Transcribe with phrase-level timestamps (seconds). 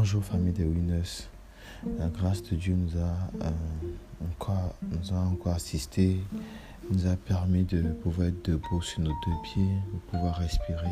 [0.00, 1.26] Bonjour famille des Winners.
[1.98, 3.50] La grâce de Dieu nous a, euh,
[4.30, 6.20] encore, nous a encore assisté,
[6.88, 10.86] nous a permis de pouvoir être debout sur nos deux pieds, de pouvoir respirer.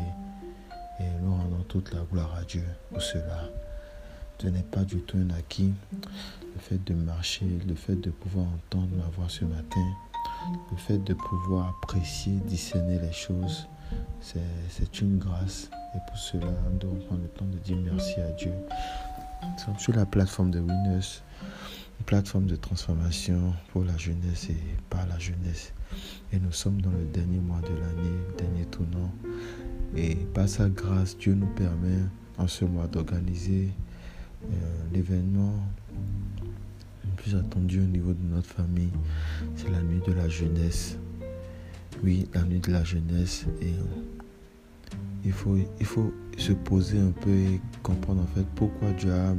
[0.99, 3.49] Et nous rendons toute la gloire à Dieu pour cela.
[4.41, 5.73] Ce n'est pas du tout un acquis.
[6.03, 9.87] Le fait de marcher, le fait de pouvoir entendre ma voix ce matin,
[10.69, 13.69] le fait de pouvoir apprécier, discerner les choses,
[14.19, 15.69] c'est une grâce.
[15.95, 18.51] Et pour cela, on doit prendre le temps de dire merci à Dieu.
[19.43, 21.21] Nous sommes sur la plateforme de Winners,
[21.99, 24.57] une plateforme de transformation pour la jeunesse et
[24.89, 25.73] par la jeunesse.
[26.33, 29.11] Et nous sommes dans le dernier mois de l'année, dernier tournant.
[29.95, 32.01] Et par sa grâce, Dieu nous permet
[32.37, 33.69] en ce mois d'organiser
[34.43, 34.55] euh,
[34.93, 35.53] l'événement
[37.03, 38.91] le plus attendu au niveau de notre famille.
[39.55, 40.97] C'est la nuit de la jeunesse.
[42.03, 43.45] Oui, la nuit de la jeunesse.
[43.61, 43.73] Et
[45.27, 49.35] il faut, il faut se poser un peu et comprendre en fait pourquoi Dieu a,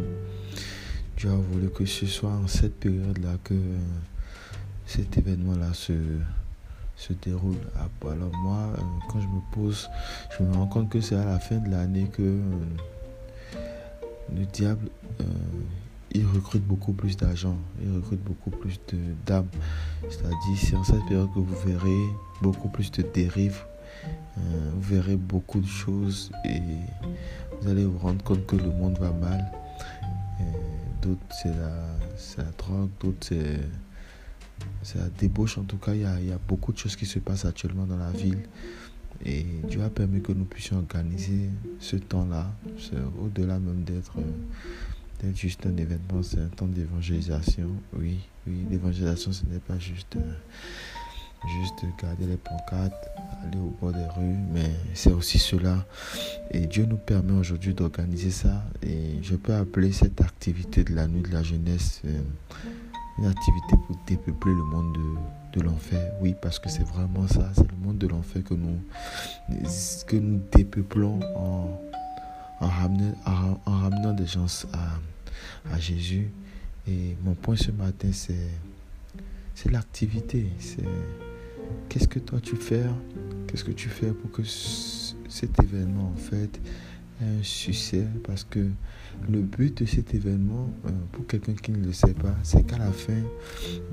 [1.16, 3.78] Dieu a voulu que ce soit en cette période-là que euh,
[4.84, 5.94] cet événement-là se,
[6.94, 7.56] se déroule.
[8.02, 9.88] Alors moi, euh, quand je me pose,
[10.36, 12.42] je me rends compte que c'est à la fin de l'année que euh,
[14.36, 14.90] le diable,
[16.12, 18.78] il recrute beaucoup plus d'argent, il recrute beaucoup plus
[19.24, 19.48] d'âmes.
[20.10, 22.02] C'est-à-dire, c'est en cette période que vous verrez
[22.42, 23.62] beaucoup plus de dérives
[24.04, 26.60] euh, vous verrez beaucoup de choses et
[27.60, 29.44] vous allez vous rendre compte que le monde va mal.
[30.40, 30.44] Euh,
[31.02, 33.26] d'autres, c'est la, la, drogue, d'autres,
[34.82, 35.58] c'est la débauche.
[35.58, 37.86] En tout cas, il y, a, y, a, beaucoup de choses qui se passent actuellement
[37.86, 38.42] dans la ville.
[39.24, 42.52] Et Dieu a permis que nous puissions organiser ce temps-là,
[43.20, 44.14] au-delà même d'être
[45.22, 47.68] d'être juste un événement, c'est un temps d'évangélisation.
[47.92, 50.32] Oui, oui, l'évangélisation, ce n'est pas juste euh,
[51.46, 53.08] juste garder les pancartes,
[53.44, 55.84] aller au bord des rues, mais c'est aussi cela.
[56.50, 58.64] Et Dieu nous permet aujourd'hui d'organiser ça.
[58.82, 62.20] Et je peux appeler cette activité de la nuit de la jeunesse euh,
[63.18, 64.96] une activité pour dépeupler le monde
[65.52, 66.12] de, l'enfer.
[66.20, 68.78] Oui, parce que c'est vraiment ça, c'est le monde de l'enfer que nous,
[70.06, 71.80] que nous dépeuplons en,
[72.60, 73.14] en, ramenant,
[73.66, 76.30] en, ramenant des gens à, Jésus.
[76.86, 80.46] Et mon point ce matin, c'est l'activité.
[81.88, 82.84] Qu'est-ce que toi tu fais?
[83.46, 86.60] Qu'est-ce que tu fais pour que cet événement en fait
[87.20, 88.06] ait un succès?
[88.24, 88.60] Parce que
[89.28, 92.78] le but de cet événement, euh, pour quelqu'un qui ne le sait pas, c'est qu'à
[92.78, 93.20] la fin,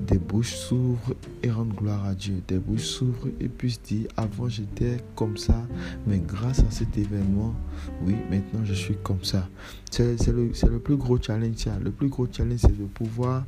[0.00, 2.42] des bouches s'ouvrent et rendent gloire à Dieu.
[2.46, 5.66] Des bouches s'ouvrent et puissent dire, avant j'étais comme ça,
[6.06, 7.54] mais grâce à cet événement,
[8.02, 9.48] oui, maintenant je suis comme ça.
[9.90, 11.66] C'est le, le plus gros challenge.
[11.82, 13.44] Le plus gros challenge, c'est de pouvoir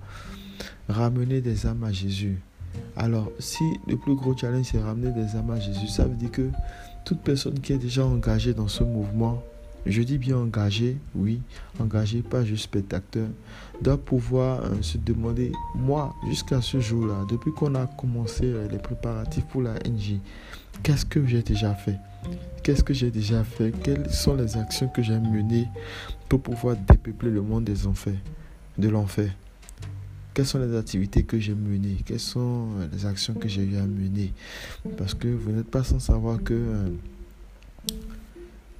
[0.88, 2.38] ramener des âmes à Jésus.
[2.96, 6.30] Alors, si le plus gros challenge, c'est ramener des âmes à Jésus, ça veut dire
[6.30, 6.50] que
[7.04, 9.42] toute personne qui est déjà engagée dans ce mouvement,
[9.86, 11.40] je dis bien engagé, oui,
[11.80, 13.28] engagé, pas juste spectateur,
[13.80, 18.78] doit pouvoir euh, se demander, moi, jusqu'à ce jour-là, depuis qu'on a commencé euh, les
[18.78, 20.16] préparatifs pour la NJ,
[20.82, 21.96] qu'est-ce que j'ai déjà fait?
[22.62, 23.72] Qu'est-ce que j'ai déjà fait?
[23.82, 25.68] Quelles sont les actions que j'ai menées
[26.28, 28.18] pour pouvoir dépeupler le monde des enfers,
[28.76, 29.30] de l'enfer?
[30.38, 33.76] Quelles sont les activités que j'ai menées, quelles sont euh, les actions que j'ai eu
[33.76, 34.32] à mener.
[34.96, 36.88] Parce que vous n'êtes pas sans savoir que euh,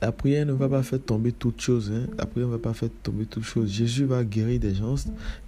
[0.01, 1.91] la prière ne va pas faire tomber toutes choses.
[1.93, 2.07] Hein.
[2.17, 3.73] La prière ne va pas faire tomber toutes choses.
[3.73, 4.95] Jésus va guérir des gens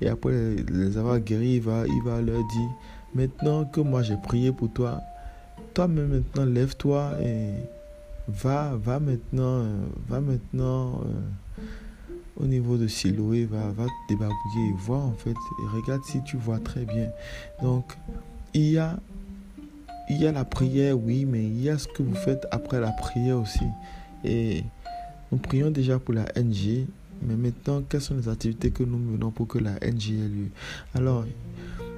[0.01, 2.71] et après les avoir guéris, il va, il va leur dire,
[3.15, 5.01] maintenant que moi j'ai prié pour toi,
[5.75, 7.51] toi-même maintenant lève-toi et
[8.27, 9.77] va, va maintenant, euh,
[10.09, 11.05] va maintenant
[12.37, 16.23] au niveau de Siloé, va, va te débarbouiller et voir en fait, et regarde si
[16.23, 17.09] tu vois très bien.
[17.63, 17.97] Donc,
[18.55, 18.99] il y a,
[20.09, 22.81] il y a la prière, oui, mais il y a ce que vous faites après
[22.81, 23.67] la prière aussi.
[24.25, 24.65] Et
[25.33, 26.87] nous prions déjà pour la NG,
[27.23, 30.49] mais maintenant, quelles sont les activités que nous menons pour que la NG ait lieu?
[30.95, 31.25] Alors,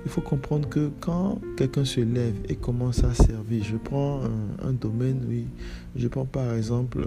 [0.05, 4.23] il faut comprendre que quand quelqu'un se lève et commence à servir, je prends
[4.63, 5.47] un, domaine, oui,
[5.95, 7.07] je prends par exemple euh,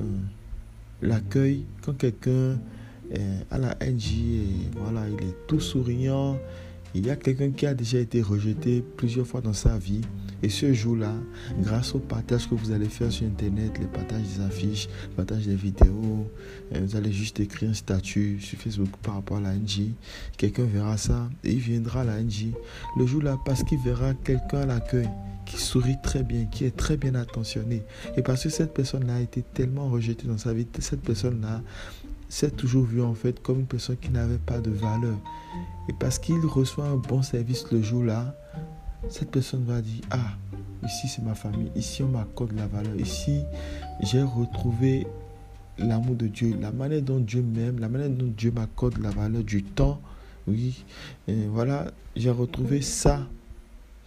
[1.02, 2.58] l'accueil, quand quelqu'un
[3.52, 4.14] à la NJ,
[4.78, 6.38] voilà, il est tout souriant.
[6.94, 10.00] Il y a quelqu'un qui a déjà été rejeté plusieurs fois dans sa vie.
[10.42, 11.14] Et ce jour-là,
[11.60, 15.46] grâce au partage que vous allez faire sur Internet, les partages des affiches, le partage
[15.46, 16.32] des vidéos,
[16.74, 19.90] euh, vous allez juste écrire un statut sur Facebook par rapport à la NJ.
[20.38, 22.52] Quelqu'un verra ça et il viendra à la NJ
[22.98, 25.10] le jour-là parce qu'il verra quelqu'un à l'accueil
[25.46, 27.84] qui sourit très bien, qui est très bien attentionné.
[28.16, 31.62] Et parce que cette personne-là a été tellement rejetée dans sa vie, cette personne-là
[32.36, 35.18] s'est toujours vu en fait comme une personne qui n'avait pas de valeur.
[35.88, 38.36] Et parce qu'il reçoit un bon service le jour-là,
[39.10, 40.36] cette personne va dire, ah,
[40.84, 43.42] ici c'est ma famille, ici on m'accorde la valeur, ici
[44.02, 45.08] j'ai retrouvé
[45.78, 49.44] l'amour de Dieu, la manière dont Dieu m'aime, la manière dont Dieu m'accorde la valeur
[49.44, 50.02] du temps.
[50.48, 50.84] Oui,
[51.28, 53.26] voilà, j'ai retrouvé ça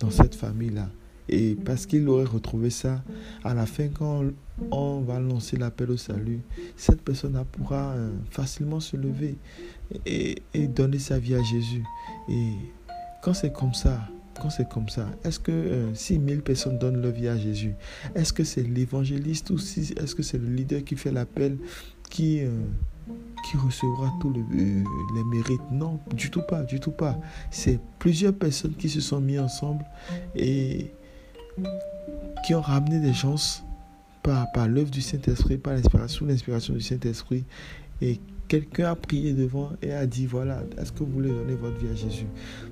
[0.01, 0.89] dans cette famille-là.
[1.31, 3.03] Et parce qu'il aurait retrouvé ça,
[3.43, 4.23] à la fin, quand
[4.71, 6.41] on va lancer l'appel au salut,
[6.77, 9.37] cette personne pourra euh, facilement se lever
[10.07, 11.85] et, donner sa vie à Jésus.
[12.29, 12.53] Et
[13.23, 14.01] quand c'est comme ça,
[14.41, 17.75] quand c'est comme ça, est-ce que euh, si mille personnes donnent leur vie à Jésus,
[18.15, 21.59] est-ce que c'est l'évangéliste ou si, est-ce que c'est le leader qui fait l'appel
[22.11, 22.51] qui, euh,
[23.49, 25.71] qui recevra tous les mérites?
[25.71, 27.19] Non, du tout pas, du tout pas.
[27.51, 29.85] C'est plusieurs personnes qui se sont mis ensemble
[30.35, 30.93] et
[32.45, 33.37] qui ont ramené des gens
[34.53, 37.45] par, l'œuvre du Saint-Esprit, par l'inspiration, l'inspiration du Saint-Esprit.
[38.03, 41.79] Et quelqu'un a prié devant et a dit, voilà, est-ce que vous voulez donner votre
[41.79, 42.27] vie à Jésus?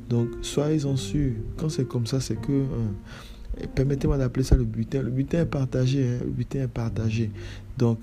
[0.08, 2.52] Donc, soyez-en sûrs, quand c'est comme ça, c'est que...
[2.52, 5.02] Euh, permettez-moi d'appeler ça le butin.
[5.02, 6.04] Le butin est partagé.
[6.04, 7.30] Hein, le butin est partagé.
[7.78, 8.00] Donc,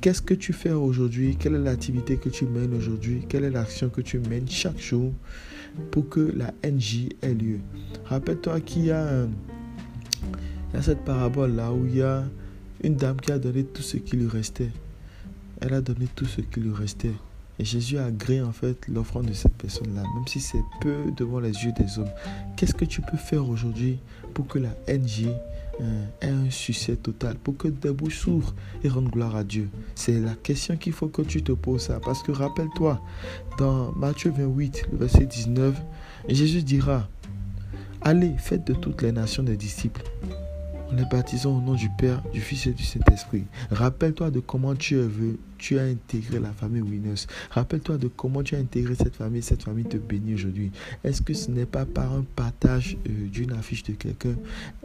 [0.00, 1.36] qu'est-ce que tu fais aujourd'hui?
[1.36, 3.24] Quelle est l'activité que tu mènes aujourd'hui?
[3.28, 5.12] Quelle est l'action que tu mènes chaque jour
[5.90, 7.58] pour que la NJ ait lieu?
[8.04, 9.26] Rappelle-toi qu'il y y a
[10.80, 12.24] cette parabole-là où il y a
[12.84, 14.70] une dame qui a donné tout ce qui lui restait.
[15.60, 17.12] Elle a donné tout ce qui lui restait.
[17.58, 21.40] Et Jésus a agréé en fait l'offrande de cette personne-là, même si c'est peu devant
[21.40, 22.10] les yeux des hommes.
[22.56, 23.98] Qu'est-ce que tu peux faire aujourd'hui
[24.34, 25.28] pour que la NJ
[25.80, 29.70] euh, ait un succès total, pour que des bouches s'ouvrent et rendent gloire à Dieu?
[29.94, 32.00] C'est la question qu'il faut que tu te poses ça.
[32.00, 33.00] Parce que rappelle-toi,
[33.56, 35.80] dans Matthieu 28, le verset 19,
[36.28, 37.08] Jésus dira,
[38.02, 40.02] Allez, faites de toutes les nations des disciples
[40.90, 43.44] en les baptisant au nom du Père, du Fils et du Saint-Esprit.
[43.70, 44.96] Rappelle-toi de comment tu,
[45.58, 47.26] tu as intégré la famille Winners.
[47.50, 49.42] Rappelle-toi de comment tu as intégré cette famille.
[49.42, 50.72] Cette famille te bénit aujourd'hui.
[51.02, 54.34] Est-ce que ce n'est pas par un partage euh, d'une affiche de quelqu'un?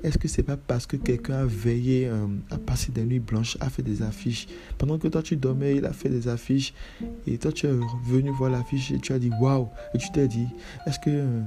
[0.03, 3.19] Est-ce que ce n'est pas parce que quelqu'un a veillé euh, à passer des nuits
[3.19, 4.47] blanches, a fait des affiches?
[4.77, 6.73] Pendant que toi tu dormais, il a fait des affiches.
[7.27, 7.73] Et toi tu es
[8.05, 10.47] venu voir l'affiche et tu as dit waouh Et tu t'es dit,
[10.85, 11.09] est-ce que...
[11.09, 11.41] Euh,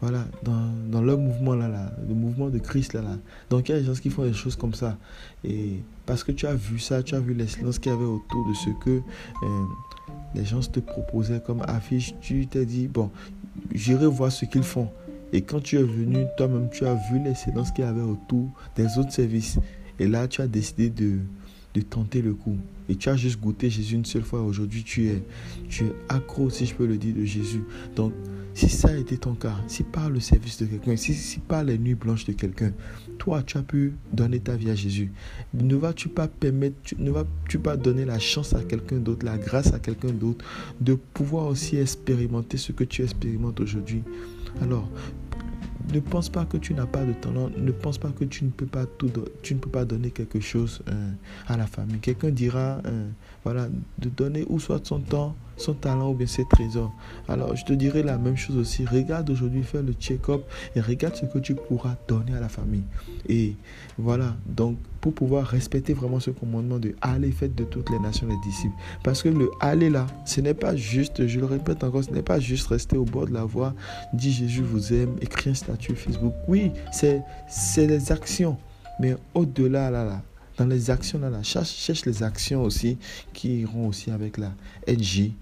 [0.00, 3.16] voilà, dans, dans leur mouvement là, là, le mouvement de Christ là, là.
[3.50, 4.98] Donc il y a des gens qui font des choses comme ça.
[5.44, 8.04] Et parce que tu as vu ça, tu as vu les silences qu'il y avait
[8.04, 9.00] autour de ce que
[9.42, 9.64] euh,
[10.34, 13.10] les gens te proposaient comme affiche, tu t'es dit, bon,
[13.74, 14.88] j'irai voir ce qu'ils font.
[15.32, 18.48] Et quand tu es venu, toi-même, tu as vu les silences qu'il y avait autour
[18.76, 19.58] des autres services.
[19.98, 21.18] Et là, tu as décidé de,
[21.74, 22.56] de tenter le coup.
[22.88, 24.42] Et tu as juste goûté Jésus une seule fois.
[24.42, 25.22] Aujourd'hui, tu es,
[25.68, 27.64] tu es accro, si je peux le dire, de Jésus.
[27.96, 28.12] Donc,
[28.56, 31.62] si ça a été ton cas, si par le service de quelqu'un, si, si par
[31.62, 32.72] les nuits blanches de quelqu'un,
[33.18, 35.12] toi, tu as pu donner ta vie à Jésus,
[35.52, 39.74] ne vas-tu pas permettre, ne vas-tu pas donner la chance à quelqu'un d'autre, la grâce
[39.74, 40.42] à quelqu'un d'autre,
[40.80, 44.02] de pouvoir aussi expérimenter ce que tu expérimentes aujourd'hui?
[44.62, 44.88] Alors,
[45.92, 47.50] ne pense pas que tu n'as pas de talent.
[47.58, 49.10] Ne pense pas que tu ne peux pas tout,
[49.42, 51.10] tu ne peux pas donner quelque chose euh,
[51.46, 51.98] à la famille.
[51.98, 53.06] Quelqu'un dira, euh,
[53.44, 53.68] voilà,
[53.98, 56.92] de donner ou soit son temps, son talent ou bien ses trésors.
[57.28, 58.84] Alors, je te dirais la même chose aussi.
[58.84, 60.42] Regarde aujourd'hui, fais le check-up
[60.74, 62.84] et regarde ce que tu pourras donner à la famille.
[63.28, 63.54] Et
[63.98, 68.26] voilà, donc pour pouvoir respecter vraiment ce commandement de aller faire de toutes les nations
[68.26, 68.74] les disciples.
[69.04, 72.22] Parce que le aller là, ce n'est pas juste, je le répète encore, ce n'est
[72.22, 73.74] pas juste rester au bord de la voie,
[74.12, 76.34] dire Jésus vous aime, écrire un statut Facebook.
[76.48, 77.22] Oui, c'est
[77.76, 78.56] les actions.
[78.98, 80.22] Mais au-delà là, là,
[80.56, 82.98] dans les actions là, là cherche, cherche les actions aussi
[83.32, 84.52] qui iront aussi avec la
[84.88, 85.32] NJ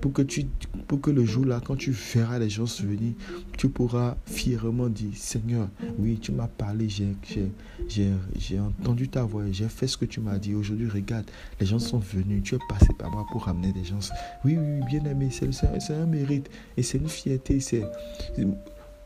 [0.00, 0.46] pour que, tu,
[0.88, 3.12] pour que le jour là, quand tu verras les gens venir,
[3.58, 5.68] tu pourras fièrement dire, Seigneur,
[5.98, 10.54] oui, tu m'as parlé, j'ai entendu ta voix, j'ai fait ce que tu m'as dit.
[10.54, 11.26] Aujourd'hui, regarde,
[11.60, 13.98] les gens sont venus, tu es passé par moi pour ramener des gens.
[14.44, 17.60] Oui, oui, bien aimé, c'est un mérite et c'est une fierté.
[17.60, 17.84] C'est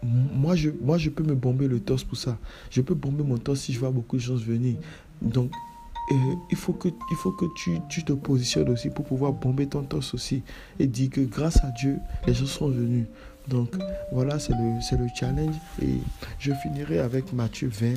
[0.02, 2.38] moi je, moi, je peux me bomber le torse pour ça.
[2.70, 4.76] Je peux bomber mon torse si je vois beaucoup de gens venir.
[5.20, 5.50] Donc,
[6.50, 9.82] il faut que, il faut que tu, tu, te positionnes aussi pour pouvoir bomber ton
[9.82, 10.42] torse aussi
[10.78, 13.06] et dire que grâce à Dieu, les gens sont venus.
[13.48, 13.76] Donc
[14.12, 15.54] voilà, c'est le, le challenge.
[15.82, 15.98] Et
[16.38, 17.94] je finirai avec Matthieu 20.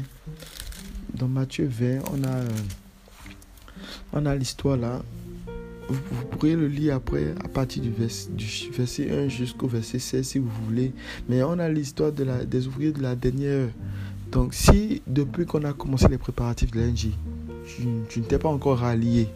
[1.15, 2.41] Dans Matthieu 20, on a,
[4.13, 5.01] on a l'histoire là.
[5.89, 10.39] Vous, pourriez le lire après à partir du, du verset 1 jusqu'au verset 16 si
[10.39, 10.93] vous voulez.
[11.27, 13.67] Mais on a l'histoire de des ouvriers de la dernière
[14.32, 17.10] Donc si depuis qu'on a commencé les préparatifs de l'NJ,
[17.65, 19.27] tu, ne t'es pas encore rallié,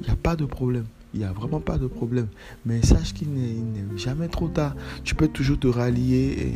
[0.00, 0.86] il n'y a pas de problème.
[1.14, 2.28] Il n'y a vraiment pas de problème.
[2.66, 4.74] Mais sache qu'il n'est jamais trop tard.
[5.04, 6.54] Tu peux toujours te rallier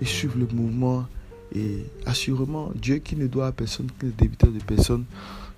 [0.00, 1.06] et, suivre le mouvement.
[1.54, 5.04] Et assurément, Dieu qui ne doit à personne, qui ne débiteur de personne,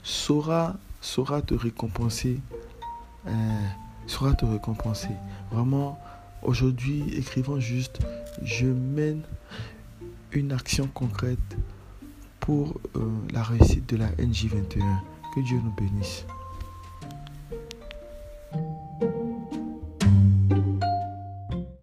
[0.03, 2.39] saura, saura te récompenser.
[3.27, 3.31] Euh,
[4.07, 5.15] saura te récompenser.
[5.53, 5.99] Vraiment,
[6.43, 8.01] aujourd'hui, écrivons juste,
[8.43, 9.23] je mène
[10.33, 11.57] une action concrète
[12.49, 13.01] pour euh,
[13.31, 14.81] la réussite de la NJ21.
[15.35, 16.25] Que Dieu nous bénisse.